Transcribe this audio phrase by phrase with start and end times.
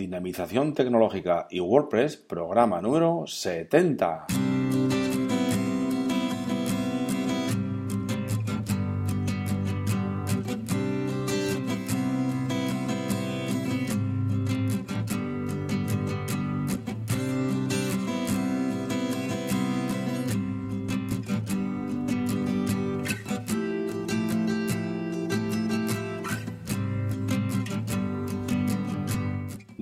[0.00, 4.28] Dinamización Tecnológica y WordPress, programa número 70.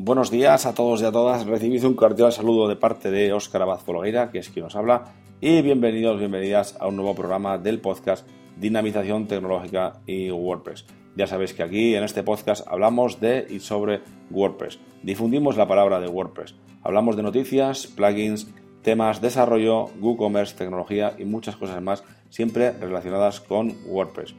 [0.08, 1.44] Buenos días a todos y a todas.
[1.44, 5.12] Recibid un cordial saludo de parte de Óscar Abad Fologueira, que es quien nos habla,
[5.38, 10.86] y bienvenidos, bienvenidas a un nuevo programa del podcast Dinamización Tecnológica y WordPress.
[11.14, 14.78] Ya sabéis que aquí en este podcast hablamos de y sobre WordPress.
[15.02, 16.54] Difundimos la palabra de WordPress.
[16.82, 23.76] Hablamos de noticias, plugins, temas, desarrollo, WooCommerce, tecnología y muchas cosas más, siempre relacionadas con
[23.84, 24.34] WordPress.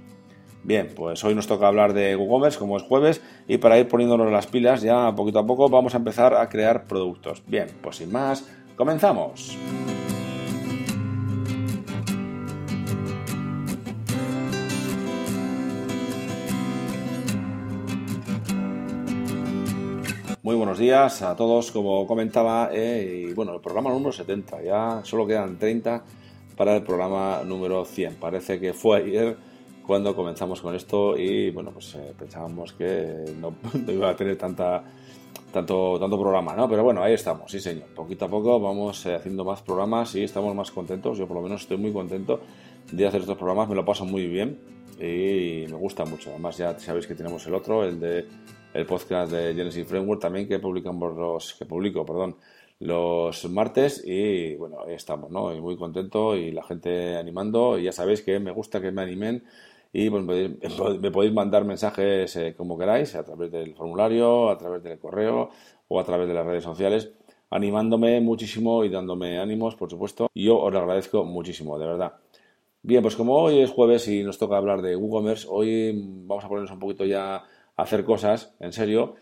[0.63, 4.31] Bien, pues hoy nos toca hablar de WooCommerce, como es jueves, y para ir poniéndonos
[4.31, 7.41] las pilas ya poquito a poco vamos a empezar a crear productos.
[7.47, 8.45] Bien, pues sin más,
[8.75, 9.57] comenzamos.
[20.41, 25.25] Muy buenos días a todos, como comentaba, eh, bueno, el programa número 70, ya solo
[25.27, 26.03] quedan 30
[26.57, 28.15] para el programa número 100.
[28.15, 29.37] Parece que fue ayer
[29.89, 33.55] cuando comenzamos con esto y bueno, pues eh, pensábamos que no,
[33.91, 34.83] iba a tener tanta,
[35.51, 36.69] tanto, tanto programa, ¿no?
[36.69, 37.87] Pero bueno, ahí estamos, sí señor.
[37.95, 41.17] Poquito a poco vamos eh, haciendo más programas y estamos más contentos.
[41.17, 42.39] Yo por lo menos estoy muy contento
[42.91, 44.59] de hacer estos programas, me lo paso muy bien
[44.99, 46.29] y me gusta mucho.
[46.29, 48.27] Además ya sabéis que tenemos el otro, el de
[48.75, 52.35] el podcast de Genesis Framework también que publicamos los que publico, perdón,
[52.77, 55.51] los martes y bueno, ahí estamos, ¿no?
[55.51, 59.01] Y muy contento y la gente animando y ya sabéis que me gusta que me
[59.01, 59.45] animen
[59.91, 60.23] y pues,
[60.99, 65.49] me podéis mandar mensajes eh, como queráis, a través del formulario, a través del correo
[65.87, 67.11] o a través de las redes sociales,
[67.49, 70.29] animándome muchísimo y dándome ánimos, por supuesto.
[70.33, 72.13] Y yo os lo agradezco muchísimo, de verdad.
[72.81, 75.91] Bien, pues como hoy es jueves y nos toca hablar de WooCommerce, hoy
[76.25, 77.45] vamos a ponernos un poquito ya a
[77.75, 79.15] hacer cosas, en serio,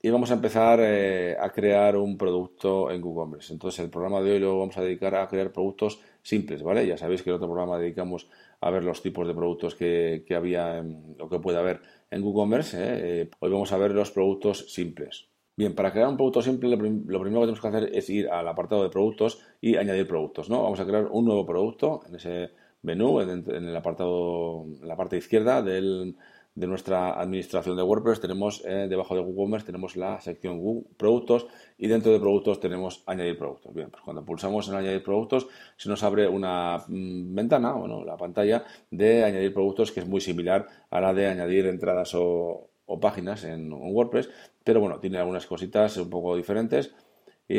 [0.00, 3.52] y vamos a empezar eh, a crear un producto en WooCommerce.
[3.52, 6.86] Entonces el programa de hoy lo vamos a dedicar a crear productos simples, ¿vale?
[6.86, 8.28] Ya sabéis que el otro programa dedicamos
[8.62, 11.80] a ver los tipos de productos que, había en, o que puede haber
[12.10, 12.78] en WooCommerce.
[12.78, 13.20] ¿eh?
[13.22, 15.28] Eh, hoy vamos a ver los productos simples.
[15.56, 18.46] Bien, para crear un producto simple lo, primero que tenemos que hacer es ir al
[18.46, 20.48] apartado de productos y añadir productos.
[20.48, 20.62] ¿no?
[20.62, 22.50] Vamos a crear un nuevo producto en ese
[22.82, 26.16] menú, en, en el apartado, en la parte izquierda del,
[26.54, 31.46] de nuestra administración de WordPress tenemos eh, debajo de WooCommerce tenemos la sección productos
[31.78, 33.74] y dentro de productos tenemos añadir productos.
[33.74, 38.16] Bien, pues cuando pulsamos en añadir productos se nos abre una mm, ventana, bueno, la
[38.16, 42.68] pantalla de añadir productos que es muy similar a la de añadir entradas o,
[43.00, 44.28] páginas en, en WordPress,
[44.62, 46.94] pero bueno, tiene algunas cositas un poco diferentes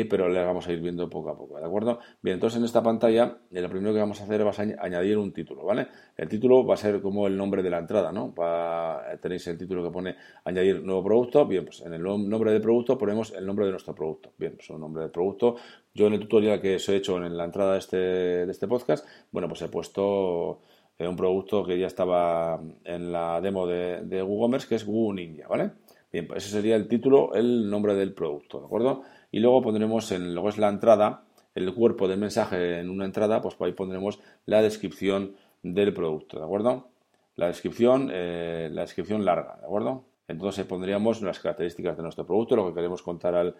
[0.02, 2.00] pero le vamos a ir viendo poco a poco, ¿de acuerdo?
[2.20, 5.64] Bien, entonces en esta pantalla lo primero que vamos a hacer es añadir un título,
[5.64, 5.86] ¿vale?
[6.16, 8.34] El título va a ser como el nombre de la entrada, ¿no?
[8.36, 12.60] Eh, tenéis el título que pone añadir nuevo producto, bien, pues en el nombre de
[12.60, 15.56] producto ponemos el nombre de nuestro producto, bien, pues un nombre de producto.
[15.94, 18.66] Yo en el tutorial que os he hecho en la entrada de este, de este
[18.66, 20.62] podcast, bueno, pues he puesto
[20.98, 25.24] eh, un producto que ya estaba en la demo de, de WooCommerce, que es Google
[25.24, 25.70] Ninja, ¿vale?
[26.14, 29.02] Bien, pues ese sería el título, el nombre del producto, ¿de acuerdo?
[29.34, 31.24] Y luego pondremos en lo que es la entrada,
[31.56, 36.44] el cuerpo del mensaje en una entrada, pues ahí pondremos la descripción del producto, ¿de
[36.44, 36.86] acuerdo?
[37.34, 40.04] La descripción, eh, la descripción larga, ¿de acuerdo?
[40.28, 43.56] Entonces pondríamos las características de nuestro producto, lo que queremos contar al,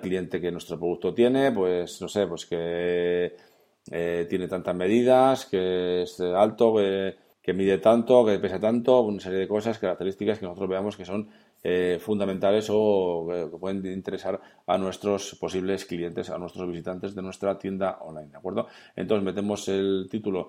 [0.00, 3.36] cliente que nuestro producto tiene, pues no sé, pues que
[3.90, 9.20] eh, tiene tantas medidas, que es alto, que, que, mide tanto, que pesa tanto, una
[9.20, 11.28] serie de cosas, características que nosotros veamos que son
[11.62, 17.58] eh, fundamentales o que pueden interesar a nuestros posibles clientes, a nuestros visitantes de nuestra
[17.58, 18.66] tienda online, ¿de acuerdo?
[18.96, 20.48] Entonces metemos el título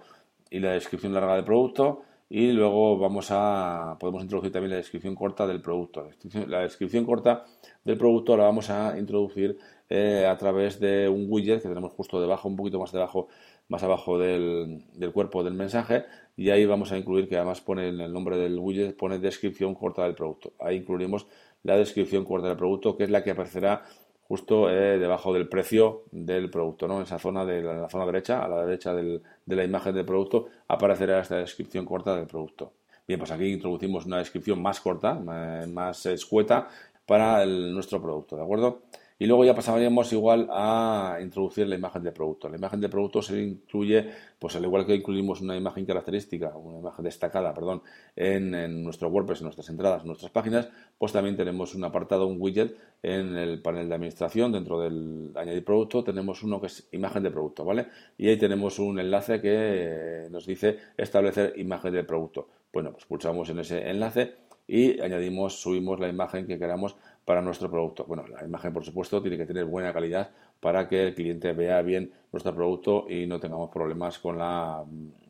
[0.49, 5.15] y la descripción larga del producto y luego vamos a podemos introducir también la descripción
[5.15, 6.07] corta del producto.
[6.47, 7.43] La descripción, corta
[7.83, 9.57] del producto la vamos a introducir
[9.89, 13.27] eh, a través de un widget que tenemos justo debajo, un poquito más debajo,
[13.67, 16.05] más abajo del, del cuerpo del mensaje
[16.35, 19.75] y ahí vamos a incluir que además pone en el nombre del widget pone descripción
[19.75, 20.53] corta del producto.
[20.59, 21.27] Ahí incluiremos
[21.63, 23.83] la descripción corta del producto que es la que aparecerá
[24.23, 26.97] justo eh, debajo del precio del producto, ¿no?
[26.97, 30.47] En esa zona de la, zona derecha, a la derecha de la imagen del producto,
[30.69, 32.71] aparecerá esta descripción corta del producto.
[33.05, 36.69] Bien, pues aquí introducimos una descripción más corta, más escueta
[37.05, 38.83] para nuestro producto, ¿de acuerdo?
[39.21, 42.49] Y luego ya pasaríamos igual a introducir la imagen de producto.
[42.49, 44.09] La imagen de producto se incluye,
[44.39, 47.83] pues al igual que incluimos una imagen característica, una imagen destacada, perdón,
[48.15, 52.37] en, nuestro WordPress, en nuestras entradas, en nuestras páginas, pues también tenemos un apartado, un
[52.41, 57.21] widget en el panel de administración, dentro del añadir producto, tenemos uno que es imagen
[57.21, 57.89] de producto, ¿vale?
[58.17, 62.47] Y ahí tenemos un enlace que nos dice establecer imagen de producto.
[62.73, 64.33] Bueno, pues pulsamos en ese enlace
[64.67, 66.95] y añadimos, subimos la imagen que queramos
[67.31, 68.03] para nuestro producto.
[68.03, 71.81] Bueno, la imagen, por supuesto, tiene que tener buena calidad para que el cliente vea
[71.81, 74.83] bien nuestro producto y no tengamos problemas con la,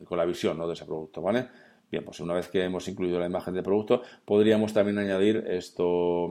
[0.04, 1.46] con la visión de ese producto, ¿vale?
[1.88, 6.28] Bien, pues una vez que hemos incluido la imagen de producto, podríamos también añadir esto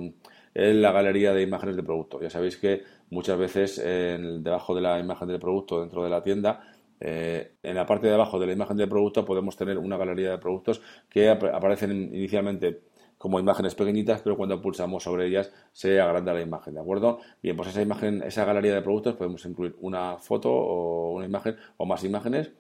[0.54, 2.20] en la galería de imágenes de producto.
[2.20, 6.22] Ya sabéis que muchas veces en, debajo de la imagen del producto dentro de la
[6.22, 6.66] tienda
[7.00, 10.32] eh, en la parte de abajo de la imagen del producto podemos tener una galería
[10.32, 12.91] de productos que aparecen inicialmente
[13.22, 17.20] como imágenes pequeñitas, pero cuando pulsamos sobre ellas se agranda la imagen, ¿de acuerdo?
[17.44, 21.56] Bien, pues esa imagen, esa galería de productos podemos incluir una foto o una imagen
[21.78, 22.52] o más imágenes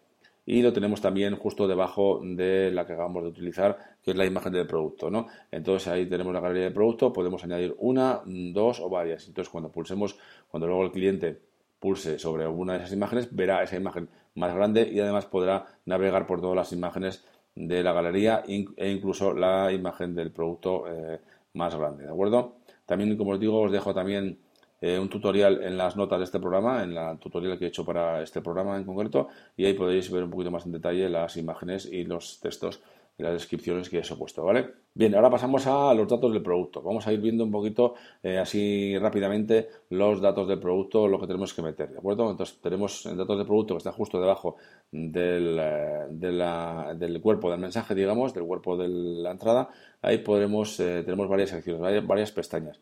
[0.45, 4.25] y lo tenemos también justo debajo de la que acabamos de utilizar, que es la
[4.25, 5.27] imagen del producto, ¿no?
[5.49, 9.27] Entonces ahí tenemos la galería de producto, podemos añadir una, dos o varias.
[9.27, 10.15] Entonces cuando pulsemos,
[10.47, 11.41] cuando luego el cliente
[11.79, 16.27] pulse sobre alguna de esas imágenes, verá esa imagen más grande y además podrá navegar
[16.27, 17.25] por todas las imágenes
[17.56, 21.19] de la galería e incluso la imagen del producto eh,
[21.53, 22.56] más grande, ¿de acuerdo?
[22.86, 24.39] También, como os digo, os dejo también
[24.81, 27.86] eh, un tutorial en las notas de este programa, en la tutorial que he hecho
[27.86, 31.38] para este programa en concreto, y ahí podéis ver un poquito más en detalle las
[31.38, 32.81] imágenes y los textos
[33.17, 34.81] las descripciones que os he puesto, ¿vale?
[34.93, 36.81] Bien, ahora pasamos a los datos del producto.
[36.81, 41.27] Vamos a ir viendo un poquito eh, así rápidamente los datos del producto, lo que
[41.27, 42.29] tenemos que meter, ¿de acuerdo?
[42.29, 44.57] Entonces tenemos datos del producto que está justo debajo
[44.91, 49.69] del, eh, del cuerpo del mensaje, digamos, del cuerpo de la entrada.
[50.01, 52.79] Ahí podremos, eh, tenemos varias secciones, varias pestañas.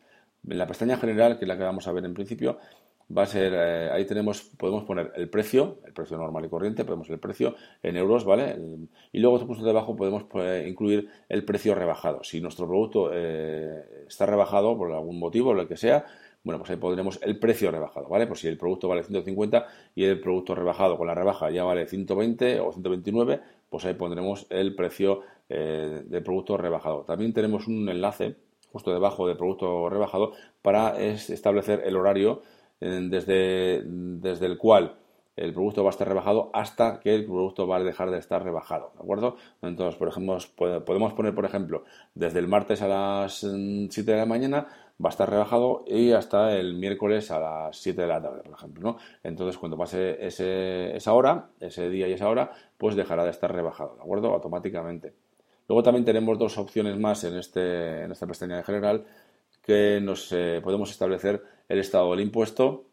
[0.48, 2.58] En la pestaña general, que es la que vamos a ver en principio,
[3.16, 6.84] va a ser, eh, ahí tenemos, podemos poner el precio, el precio normal y corriente,
[6.84, 8.56] podemos el precio en euros, ¿vale?
[9.12, 12.22] y luego justo debajo podemos pues, incluir el precio rebajado.
[12.22, 16.06] Si nuestro producto eh, está rebajado por algún motivo, lo que sea,
[16.42, 18.26] bueno, pues ahí pondremos el precio rebajado, ¿vale?
[18.26, 21.86] Pues si el producto vale 150 y el producto rebajado con la rebaja ya vale
[21.86, 27.02] 120 o 129, pues ahí pondremos el precio eh, del producto rebajado.
[27.02, 28.36] También tenemos un enlace
[28.72, 30.32] justo debajo del producto rebajado
[30.62, 32.42] para establecer el horario
[32.80, 34.96] desde, desde el cual
[35.36, 38.42] el producto va a estar rebajado hasta que el producto va a dejar de estar
[38.42, 39.36] rebajado, ¿de acuerdo?
[39.62, 40.38] Entonces, por ejemplo,
[40.84, 41.84] podemos poner, por ejemplo,
[42.14, 44.66] desde el martes a las 7 mm, de la mañana
[45.02, 48.52] va a estar rebajado y hasta el miércoles a las 7 de la tarde, por
[48.52, 48.98] ejemplo, ¿no?
[49.22, 53.50] Entonces, cuando pase ese, esa hora, ese día y esa hora, pues dejará de estar
[53.50, 54.34] rebajado, ¿de acuerdo?
[54.34, 55.14] Automáticamente.
[55.68, 59.06] Luego también tenemos dos opciones más en, este, en esta pestaña en general
[59.62, 62.84] que nos eh, podemos establecer el estado del impuesto,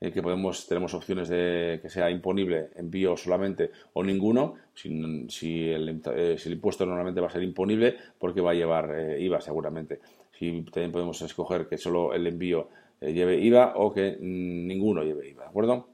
[0.00, 6.00] eh, que podemos, tenemos opciones de que sea imponible envío solamente o ninguno, si, el,
[6.16, 10.00] eh, si, el, impuesto normalmente va a ser imponible porque va a llevar IVA seguramente.
[10.32, 12.68] Si también podemos escoger que solo el envío
[13.02, 15.88] lleve IVA o que ninguno lleve IVA, ¿de acuerdo?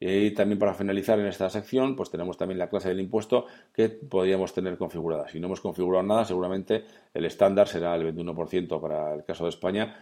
[0.00, 3.90] Y también para finalizar en esta sección, pues tenemos también la clase del impuesto que
[3.90, 5.28] podríamos tener configurada.
[5.28, 9.50] Si no hemos configurado nada, seguramente el estándar será el 21% para el caso de
[9.50, 9.94] España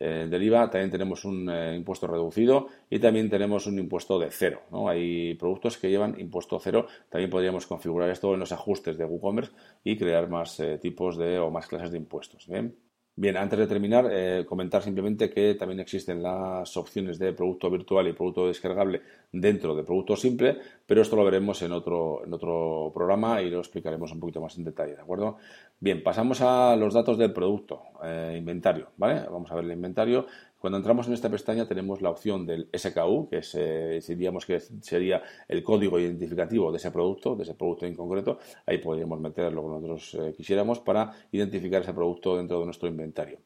[0.00, 0.70] eh, del IVA.
[0.70, 4.62] También tenemos un eh, impuesto reducido y también tenemos un impuesto de cero.
[4.70, 4.88] ¿no?
[4.88, 6.86] Hay productos que llevan impuesto cero.
[7.10, 9.52] También podríamos configurar esto en los ajustes de WooCommerce
[9.84, 12.46] y crear más eh, tipos de o más clases de impuestos.
[12.48, 12.74] ¿bien?
[13.20, 18.08] Bien, antes de terminar, eh, comentar simplemente que también existen las opciones de producto virtual
[18.08, 22.90] y producto descargable dentro de producto simple, pero esto lo veremos en otro, en otro
[22.94, 25.36] programa y lo explicaremos un poquito más en detalle, ¿de acuerdo?
[25.78, 29.26] Bien, pasamos a los datos del producto, eh, inventario, ¿vale?
[29.30, 30.24] Vamos a ver el inventario.
[30.60, 34.60] Cuando entramos en esta pestaña tenemos la opción del SKU, que es, eh, diríamos que
[34.60, 38.38] sería el código identificativo de ese producto, de ese producto en concreto.
[38.66, 42.88] Ahí podríamos meter lo que nosotros eh, quisiéramos para identificar ese producto dentro de nuestro
[42.88, 43.38] inventario.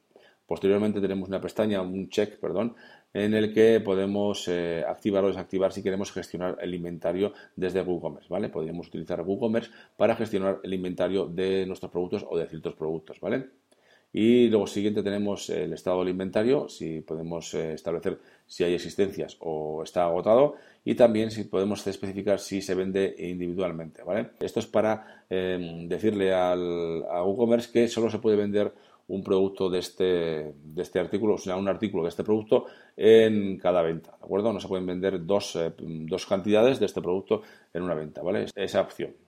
[0.45, 2.75] Posteriormente tenemos una pestaña, un check, perdón,
[3.13, 8.29] en el que podemos eh, activar o desactivar si queremos gestionar el inventario desde WooCommerce,
[8.29, 8.49] ¿vale?
[8.49, 13.51] Podríamos utilizar WooCommerce para gestionar el inventario de nuestros productos o de ciertos productos, ¿vale?
[14.17, 19.37] Y luego siguiente tenemos el estado del inventario, si podemos eh, establecer si hay existencias
[19.41, 20.55] o está agotado
[20.85, 24.05] y también si podemos especificar si se vende individualmente.
[24.05, 24.31] ¿vale?
[24.39, 28.73] Esto es para em, decirle al, a WooCommerce que solo se puede vender
[29.09, 30.05] un producto de este,
[30.63, 32.67] de este artículo, o sea, un artículo de este producto
[32.97, 34.53] en cada venta, ¿de acuerdo?
[34.53, 37.43] No se pueden vender dos, eh, dos cantidades de este producto
[37.73, 38.47] en una venta, ¿vale?
[38.55, 39.24] Esa opción.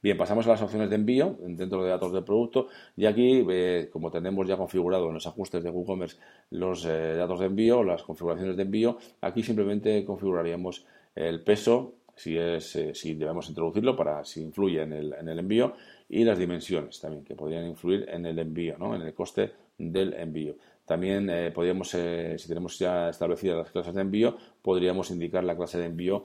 [0.00, 3.88] Bien, pasamos a las opciones de envío dentro de datos del producto y aquí, eh,
[3.92, 6.18] como tenemos ya configurado en los ajustes de WooCommerce
[6.50, 10.86] los eh, datos de envío, las configuraciones de envío, aquí simplemente configuraríamos
[11.16, 15.40] el peso, si, es, eh, si debemos introducirlo para si influye en el, en el
[15.40, 15.72] envío
[16.08, 18.94] y las dimensiones también que podrían influir en el envío, ¿no?
[18.94, 20.54] en el coste del envío.
[20.86, 25.84] También podríamos, si tenemos ya establecidas las clases de envío, podríamos indicar la clase de
[25.84, 26.24] envío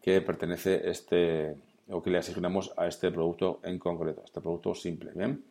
[0.00, 1.56] que pertenece este
[1.88, 5.12] o que le asignamos a este producto en concreto, este producto simple.
[5.14, 5.44] Bien,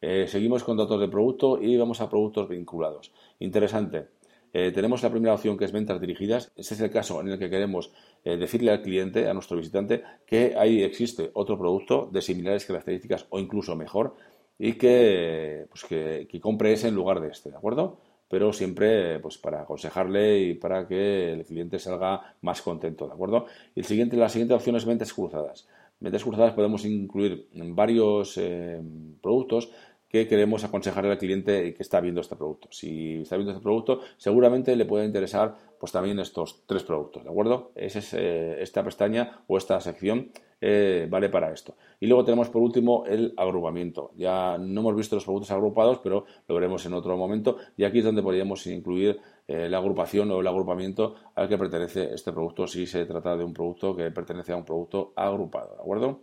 [0.00, 3.12] eh, seguimos con datos de producto y vamos a productos vinculados.
[3.40, 4.08] Interesante.
[4.52, 6.50] Eh, tenemos la primera opción que es ventas dirigidas.
[6.56, 7.92] Ese es el caso en el que queremos
[8.24, 13.26] eh, decirle al cliente, a nuestro visitante, que ahí existe otro producto de similares características
[13.30, 14.14] o incluso mejor
[14.58, 17.98] y que, pues que, que compre ese en lugar de este, ¿de acuerdo?
[18.28, 23.46] Pero siempre pues para aconsejarle y para que el cliente salga más contento, ¿de acuerdo?
[23.74, 25.66] Y el siguiente, la siguiente opción es ventas cruzadas.
[26.00, 28.80] Ventas cruzadas podemos incluir varios eh,
[29.20, 29.70] productos
[30.08, 32.68] que queremos aconsejarle al cliente que está viendo este producto.
[32.70, 37.30] Si está viendo este producto, seguramente le puede interesar pues también estos tres productos, ¿de
[37.30, 37.72] acuerdo?
[37.74, 41.76] Es, eh, esta pestaña o esta sección eh, vale para esto.
[42.00, 44.10] Y luego tenemos por último el agrupamiento.
[44.16, 47.58] Ya no hemos visto los productos agrupados, pero lo veremos en otro momento.
[47.76, 52.12] Y aquí es donde podríamos incluir eh, la agrupación o el agrupamiento al que pertenece
[52.12, 55.80] este producto si se trata de un producto que pertenece a un producto agrupado, ¿de
[55.80, 56.20] acuerdo?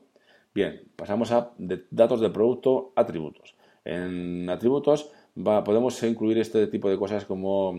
[0.54, 1.52] Bien, pasamos a
[1.92, 3.56] datos de producto, atributos.
[3.86, 5.12] En atributos
[5.44, 7.76] podemos incluir este tipo de cosas como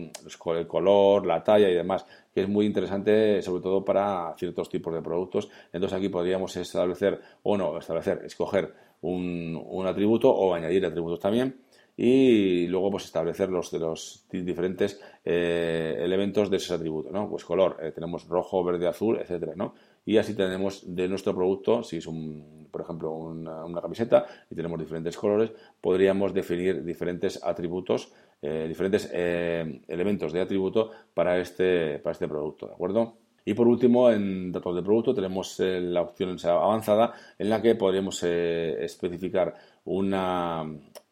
[0.55, 4.93] el color, la talla y demás, que es muy interesante sobre todo para ciertos tipos
[4.93, 5.49] de productos.
[5.73, 11.61] Entonces aquí podríamos establecer, o no, establecer, escoger un, atributo o añadir atributos también
[11.95, 17.27] y luego pues establecer los de los diferentes eh, elementos de ese atributo, ¿no?
[17.27, 19.73] Pues color, eh, tenemos rojo, verde, azul, etcétera, ¿no?
[20.07, 24.79] Y así tenemos de nuestro producto, si es un, por ejemplo, una, camiseta y tenemos
[24.79, 32.25] diferentes colores, podríamos definir diferentes atributos, eh, diferentes elementos de atributo para este, para este
[32.25, 33.17] producto, ¿de acuerdo?
[33.43, 38.23] Y por último, en datos de producto tenemos la opción avanzada en la que podríamos
[38.23, 40.65] especificar una,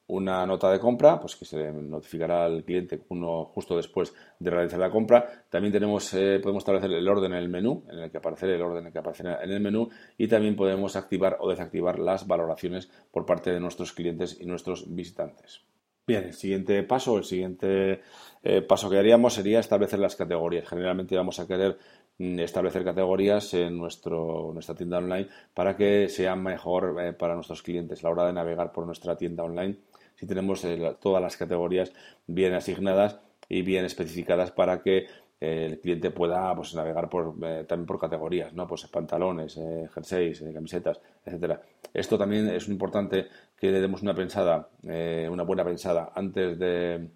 [0.08, 4.80] una nota de compra, pues que se notificará al cliente uno justo después de realizar
[4.80, 5.46] la compra.
[5.50, 8.62] También tenemos, eh, podemos establecer el orden en el menú, en el que aparecerá el
[8.62, 12.28] orden en el que aparecerá en el menú, y también podemos activar o desactivar las
[12.28, 15.62] valoraciones por parte de nuestros clientes y nuestros visitantes.
[16.08, 18.02] Bien, el siguiente paso, el siguiente
[18.44, 20.68] eh, paso que haríamos sería establecer las categorías.
[20.68, 21.80] Generalmente vamos a querer
[22.18, 28.04] establecer categorías en nuestro, nuestra tienda online para que sea mejor eh, para nuestros clientes
[28.04, 29.78] la hora de navegar por nuestra tienda online
[30.16, 31.92] si tenemos eh, todas las categorías
[32.26, 33.20] bien asignadas
[33.50, 35.08] y bien especificadas para que
[35.42, 37.34] eh, el cliente pueda pues, navegar por,
[37.68, 38.66] también por categorías, ¿no?
[38.66, 39.60] Pues pantalones,
[39.94, 41.62] jerseys, camisetas, etcétera.
[41.94, 47.10] Esto también es importante que le demos una pensada, una buena pensada antes de,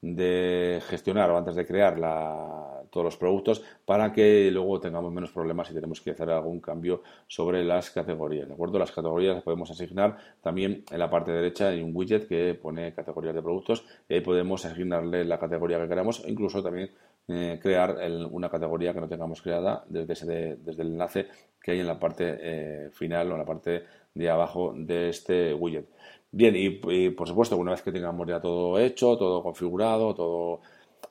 [0.00, 1.98] de gestionar o antes de crear
[2.90, 7.02] todos los productos para que luego tengamos menos problemas si tenemos que hacer algún cambio
[7.26, 8.48] sobre las categorías.
[8.48, 8.78] ¿De acuerdo?
[8.78, 12.94] Las categorías las podemos asignar también en la parte derecha hay un widget que pone
[12.94, 16.90] categorías de productos y ahí podemos asignarle la categoría que queramos e incluso también
[17.28, 17.98] eh, crear
[18.30, 21.26] una categoría que no tengamos creada desde, desde el enlace
[21.60, 23.82] que hay en la parte eh, final o en la parte
[24.14, 25.88] de abajo de este widget.
[26.30, 30.60] Bien, y, por supuesto, una vez que tengamos ya todo hecho, todo configurado, todo,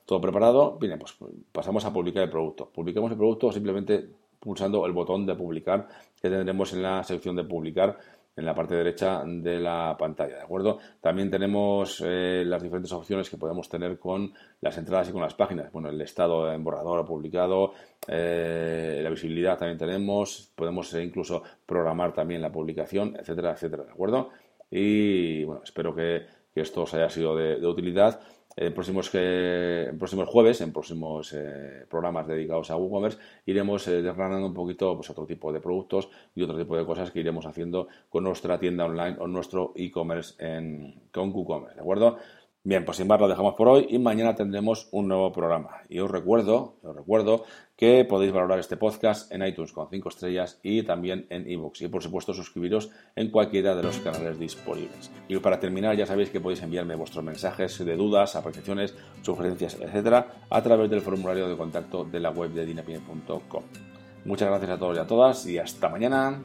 [0.06, 1.16] todo preparado, bien, pues
[1.52, 2.70] pasamos a publicar el producto.
[2.72, 4.08] Publicamos el producto simplemente
[4.38, 5.88] pulsando el botón de publicar
[6.22, 7.98] que tendremos en la sección de publicar
[8.36, 10.78] en la parte derecha de la pantalla, ¿de acuerdo?
[11.00, 15.34] También tenemos eh, las diferentes opciones que podemos tener con las entradas y con las
[15.34, 15.72] páginas.
[15.72, 17.72] Bueno, el estado en borrador publicado,
[18.06, 24.28] eh, la visibilidad también tenemos, podemos incluso programar también la publicación, etcétera, etcétera, ¿de acuerdo?
[24.70, 26.26] Y bueno, espero que,
[26.60, 28.20] esto os haya sido de, utilidad.
[28.58, 34.46] En próximos, que, próximos jueves, en próximos eh, programas dedicados a WooCommerce, iremos eh, desgranando
[34.46, 37.88] un poquito pues, otro tipo de productos y otro tipo de cosas que iremos haciendo
[38.08, 40.36] con nuestra tienda online o nuestro e-commerce
[41.12, 42.16] con WooCommerce, ¿de acuerdo?
[42.66, 45.82] Bien, pues sin más lo dejamos por hoy y mañana tendremos un nuevo programa.
[45.88, 47.44] Y os recuerdo, os recuerdo
[47.76, 51.82] que podéis valorar este podcast en iTunes con 5 estrellas y también en ebooks.
[51.82, 55.12] Y por supuesto suscribiros en cualquiera de los canales disponibles.
[55.28, 60.34] Y para terminar ya sabéis que podéis enviarme vuestros mensajes de dudas, apreciaciones, sugerencias, etcétera,
[60.50, 63.62] a través del formulario de contacto de la web de dinapien.com.
[64.24, 66.42] Muchas gracias a todos y a todas y hasta mañana.